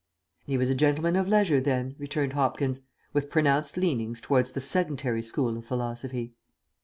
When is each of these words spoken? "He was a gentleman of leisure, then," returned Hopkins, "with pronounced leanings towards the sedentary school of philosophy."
"He 0.47 0.57
was 0.57 0.71
a 0.71 0.73
gentleman 0.73 1.15
of 1.15 1.27
leisure, 1.27 1.59
then," 1.61 1.95
returned 1.99 2.33
Hopkins, 2.33 2.81
"with 3.13 3.29
pronounced 3.29 3.77
leanings 3.77 4.19
towards 4.19 4.53
the 4.53 4.59
sedentary 4.59 5.21
school 5.21 5.55
of 5.55 5.67
philosophy." 5.67 6.33